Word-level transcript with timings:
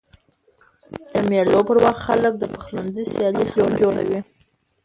د 1.11 1.13
مېلو 1.29 1.59
پر 1.67 1.77
وخت 1.85 2.01
خلک 2.07 2.33
د 2.37 2.43
پخلنځي 2.53 3.03
سیالۍ 3.11 3.45
هم 3.55 3.69
جوړوي. 3.81 4.19